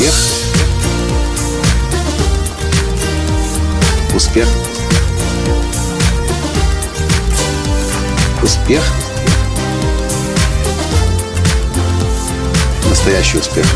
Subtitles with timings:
[0.00, 0.14] Успех.
[4.14, 4.48] Успех.
[8.42, 8.82] Успех.
[12.88, 13.66] Настоящий успех.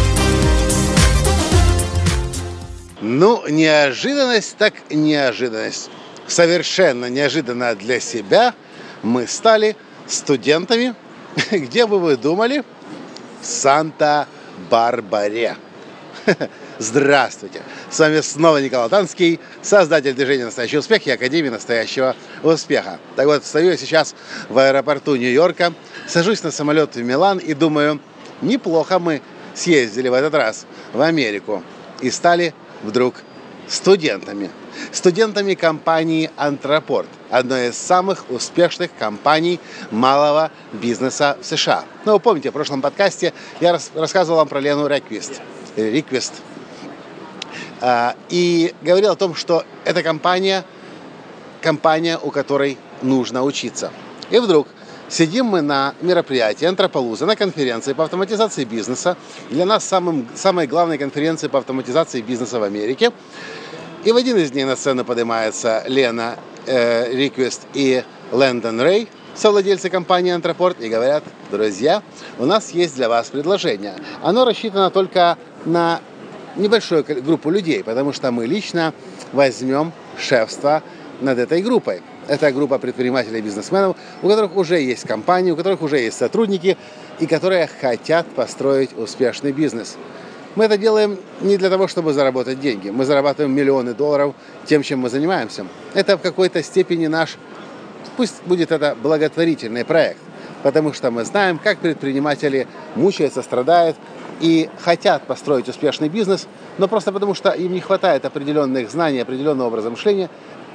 [3.03, 5.91] Ну, неожиданность так неожиданность.
[6.27, 8.55] Совершенно неожиданно для себя
[9.03, 10.95] мы стали студентами,
[11.51, 12.65] где бы вы думали,
[13.43, 15.59] в Санта-Барбаре.
[16.79, 17.63] Здравствуйте!
[17.91, 22.99] С вами снова Николай Танский, создатель движения «Настоящий успех» и Академии настоящего успеха.
[23.17, 24.15] Так вот, стою я сейчас
[24.49, 25.73] в аэропорту Нью-Йорка,
[26.07, 28.01] сажусь на самолет в Милан и думаю,
[28.43, 29.23] неплохо мы
[29.55, 31.63] съездили в этот раз в Америку
[32.01, 33.17] и стали вдруг
[33.69, 34.51] студентами.
[34.93, 41.85] Студентами компании «Антропорт», одной из самых успешных компаний малого бизнеса в США.
[42.05, 45.41] Ну, вы помните, в прошлом подкасте я рас- рассказывал вам про Лену Реквист.
[45.77, 46.33] Риквест.
[47.81, 50.65] А, И говорил о том, что эта компания,
[51.61, 53.91] компания, у которой нужно учиться.
[54.31, 54.69] И вдруг
[55.09, 59.17] сидим мы на мероприятии Антрополуза, на конференции по автоматизации бизнеса.
[59.51, 63.13] Для нас самым, самой главной конференции по автоматизации бизнеса в Америке.
[64.05, 69.89] И в один из дней на сцену поднимается Лена э, Риквест и Лэндон Рэй, совладельцы
[69.89, 72.03] компании Антропорт, и говорят, друзья,
[72.39, 73.95] у нас есть для вас предложение.
[74.23, 76.01] Оно рассчитано только на
[76.57, 78.93] небольшую группу людей, потому что мы лично
[79.33, 80.83] возьмем шефство
[81.21, 82.03] над этой группой.
[82.27, 86.77] Это группа предпринимателей и бизнесменов, у которых уже есть компании, у которых уже есть сотрудники,
[87.21, 89.97] и которые хотят построить успешный бизнес.
[90.55, 92.89] Мы это делаем не для того, чтобы заработать деньги.
[92.89, 94.35] Мы зарабатываем миллионы долларов
[94.67, 95.67] тем, чем мы занимаемся.
[95.95, 97.37] Это в какой-то степени наш,
[98.17, 100.21] пусть будет это благотворительный проект,
[100.63, 103.97] потому что мы знаем, как предприниматели мучаются, страдают
[104.41, 106.47] и хотят построить успешный бизнес,
[106.79, 110.29] но просто потому что им не хватает определенных знаний, определенного образа мышления,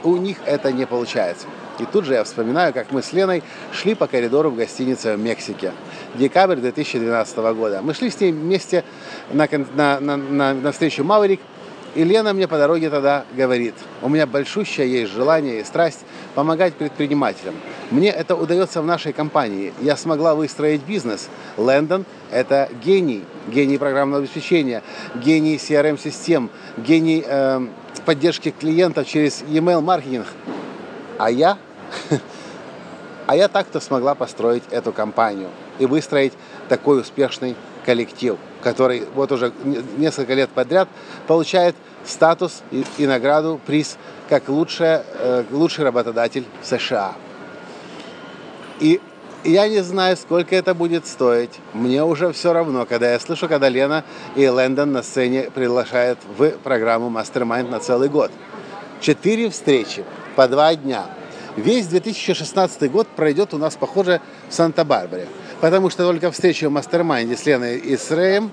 [0.03, 1.47] у них это не получается.
[1.79, 5.19] И тут же я вспоминаю, как мы с Леной шли по коридору в гостинице в
[5.19, 5.71] Мексике.
[6.15, 7.81] Декабрь 2012 года.
[7.81, 8.83] Мы шли с ней вместе
[9.31, 11.39] на, на, на, на встречу Маврик,
[11.95, 15.99] и Лена мне по дороге тогда говорит, у меня большущее есть желание и страсть
[16.35, 17.55] помогать предпринимателям.
[17.91, 19.73] Мне это удается в нашей компании.
[19.81, 21.29] Я смогла выстроить бизнес.
[21.57, 24.83] Лэндон– это гений, гений программного обеспечения,
[25.15, 27.67] гений CRM-систем, гений э,
[28.05, 30.27] поддержки клиентов через e-mail маркетинг.
[31.17, 31.57] А я,
[33.29, 36.33] а я так-то смогла построить эту компанию и выстроить
[36.67, 40.89] такой успешный коллектив, который вот уже не- несколько лет подряд
[41.27, 43.97] получает статус и, и награду, приз
[44.29, 47.13] как лучшая, э, лучший работодатель в США.
[48.79, 48.99] И
[49.43, 51.51] я не знаю, сколько это будет стоить.
[51.73, 54.03] Мне уже все равно, когда я слышу, когда Лена
[54.35, 58.31] и Лэндон на сцене приглашают в программу Mastermind на целый год.
[59.01, 60.03] Четыре встречи
[60.35, 61.05] по два дня.
[61.55, 65.27] Весь 2016 год пройдет у нас, похоже, в Санта-Барбаре.
[65.61, 68.51] Потому что только встреча в Мастермайнде с Леной и с Рэем,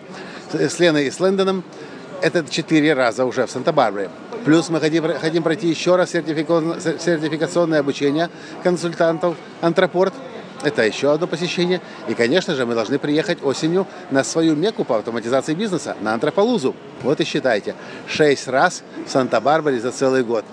[0.53, 1.63] с Леной и с Лэндоном,
[2.23, 4.11] это четыре раза уже в Санта-Барбаре.
[4.45, 8.31] Плюс мы хотим, хотим пройти еще раз сертификационное, обучение
[8.63, 10.15] консультантов Ontraport.
[10.63, 11.83] Это еще одно посещение.
[12.09, 16.66] И, конечно же, мы должны приехать осенью на свою меку по автоматизации бизнеса, на Ontrapalooz
[16.66, 16.75] у.
[17.03, 17.75] Вот и считайте,
[18.09, 20.45] шесть раз в Санта-Барбаре за целый год.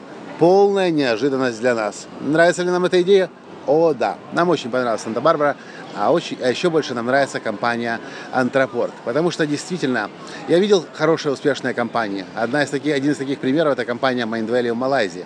[0.44, 2.06] Полная неожиданность для нас.
[2.20, 3.30] Нравится ли нам эта идея?
[3.66, 4.18] О, да.
[4.34, 5.56] Нам очень понравилась Санта-Барбара,
[5.96, 8.02] а, очень, а еще больше нам нравится компания
[8.34, 8.92] Антропорт.
[9.06, 10.10] Потому что действительно,
[10.50, 12.26] я видел хорошие, успешные компании.
[12.36, 15.26] Одна из таких, один из таких примеров– это компания Mindvalley в Малайзии.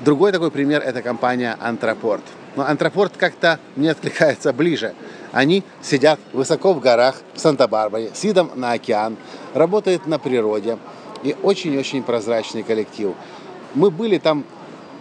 [0.00, 2.24] Другой такой пример– это компания Антропорт.
[2.56, 4.92] Но Антропорт как-то мне откликается ближе.
[5.30, 9.16] Они сидят высоко в горах в Санта-Барбаре, с видом на океан,
[9.54, 10.78] работают на природе.
[11.22, 13.14] И очень-очень прозрачный коллектив.
[13.74, 14.44] Мы были там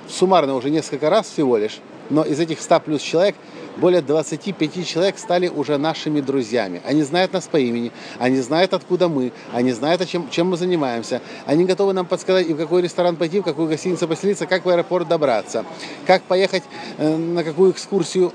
[0.08, 3.36] суммарно уже несколько раз всего лишь, но из этих 100 плюс человек
[3.78, 6.82] более 25 человек стали уже нашими друзьями.
[6.86, 11.22] Они знают нас по имени, они знают, откуда мы, они знают, чем, чем мы занимаемся.
[11.46, 14.70] Они готовы нам подсказать, и в какой ресторан пойти, в какую гостиницу поселиться, как в
[14.70, 15.66] аэропорт добраться,
[16.06, 16.64] как поехать
[16.98, 18.34] э, на какую экскурсию.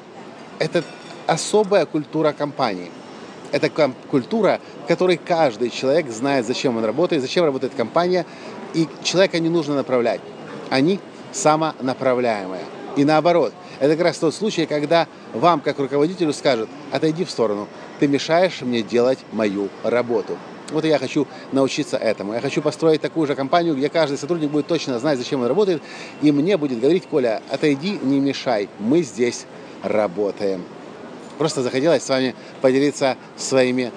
[0.58, 0.82] Это
[1.26, 2.90] особая культура компании.
[3.52, 3.70] Это
[4.10, 8.26] культура, в которой каждый человек знает, зачем он работает, зачем работает компания,
[8.74, 10.20] и человека не нужно направлять.
[10.70, 11.00] Они
[11.32, 12.62] самонаправляемые.
[12.96, 17.68] И наоборот, это как раз тот случай, когда вам, как руководителю, скажут, отойди в сторону,
[17.98, 20.36] ты мешаешь мне делать мою работу.
[20.70, 22.34] Вот я хочу научиться этому.
[22.34, 25.82] Я хочу построить такую же компанию, где каждый сотрудник будет точно знать, зачем он работает,
[26.22, 29.44] и мне будет говорить, Коля, отойди, не мешай, мы здесь
[29.82, 30.64] работаем.
[31.38, 33.92] Просто захотелось с вами поделиться своими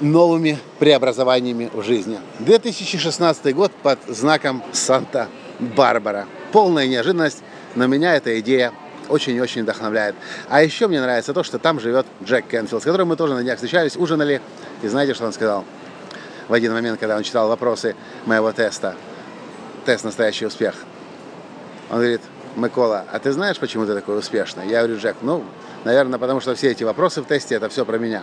[0.00, 2.18] новыми преобразованиями в жизни.
[2.40, 6.26] 2016 год под знаком Санта-Барбара.
[6.52, 7.42] Полная неожиданность,
[7.74, 8.72] но меня эта идея
[9.08, 10.14] очень-очень вдохновляет.
[10.48, 13.42] А еще мне нравится то, что там живет Джек Кенфилд, с которым мы тоже на
[13.42, 14.40] днях встречались, ужинали.
[14.82, 15.64] И знаете, что он сказал?
[16.48, 18.94] В один момент, когда он читал вопросы моего теста,
[19.84, 20.74] тест «Настоящий успех»,
[21.90, 22.20] он говорит,
[22.56, 24.66] Микола, а ты знаешь, почему ты такой успешный?
[24.68, 25.44] Я говорю, Джек, ну,
[25.84, 28.22] наверное, потому что все эти вопросы в тесте, это все про меня.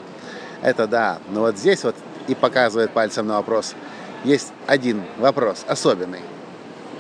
[0.63, 1.95] Это да, но вот здесь вот
[2.27, 3.75] и показывает пальцем на вопрос.
[4.24, 6.21] Есть один вопрос, особенный.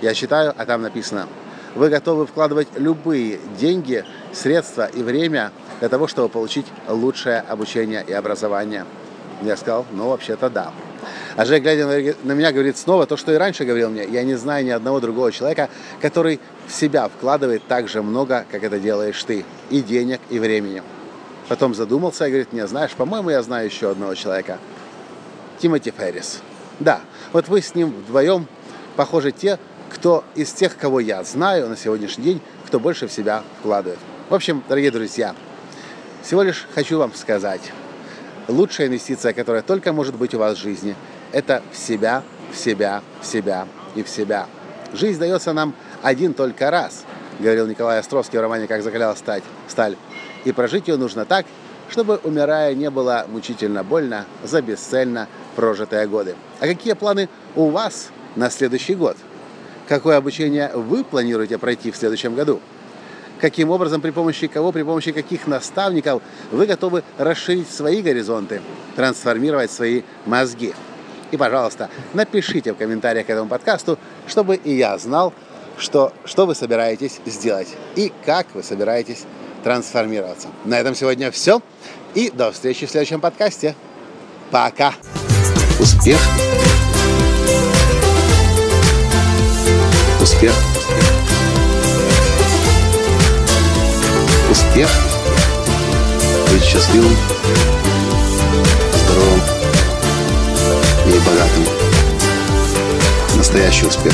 [0.01, 1.29] Я читаю, а там написано,
[1.73, 8.11] вы готовы вкладывать любые деньги, средства и время для того, чтобы получить лучшее обучение и
[8.11, 8.85] образование.
[9.41, 10.73] Я сказал, ну, вообще-то да.
[11.37, 11.87] А Жек, глядя
[12.23, 14.05] на меня, говорит снова то, что и раньше говорил мне.
[14.05, 15.69] Я не знаю ни одного другого человека,
[16.01, 19.45] который в себя вкладывает так же много, как это делаешь ты.
[19.69, 20.83] И денег, и времени.
[21.49, 24.59] Потом задумался и говорит, не, знаешь, по-моему, я знаю еще одного человека.
[25.59, 26.41] Тимоти Феррис.
[26.79, 27.01] Да,
[27.31, 28.47] вот вы с ним вдвоем
[28.95, 29.59] похожи те,
[29.89, 33.99] кто из тех, кого я знаю на сегодняшний день, кто больше в себя вкладывает.
[34.29, 35.35] В общем, дорогие друзья,
[36.23, 37.61] всего лишь хочу вам сказать,
[38.47, 40.95] лучшая инвестиция, которая только может быть у вас в жизни,
[41.31, 44.47] это в себя, в себя, в себя и в себя.
[44.93, 47.03] Жизнь дается нам один только раз,
[47.39, 49.97] говорил Николай Островский в романе «Как закаляла сталь».
[50.45, 51.45] И прожить ее нужно так,
[51.89, 56.35] чтобы, умирая, не было мучительно больно за бесцельно прожитые годы.
[56.59, 59.17] А какие планы у вас на следующий год?
[59.87, 62.61] Какое обучение вы планируете пройти в следующем году?
[63.39, 68.61] Каким образом, при помощи кого, при помощи каких наставников вы готовы расширить свои горизонты,
[68.95, 70.73] трансформировать свои мозги?
[71.31, 75.33] И, пожалуйста, напишите в комментариях к этому подкасту, чтобы и я знал,
[75.77, 79.25] что, что вы собираетесь сделать и как вы собираетесь
[79.63, 80.49] трансформироваться.
[80.65, 81.61] На этом сегодня все.
[82.13, 83.75] И до встречи в следующем подкасте.
[84.51, 84.93] Пока.
[85.79, 86.19] Успех
[90.23, 90.53] Успех.
[94.49, 94.89] Успех.
[96.49, 97.13] Быть счастливым,
[98.93, 99.41] здоровым
[101.07, 101.65] и богатым.
[103.35, 104.13] Настоящий успех.